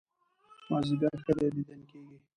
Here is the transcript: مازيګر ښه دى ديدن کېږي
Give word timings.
مازيګر 0.69 1.13
ښه 1.23 1.33
دى 1.37 1.47
ديدن 1.55 1.81
کېږي 1.89 2.17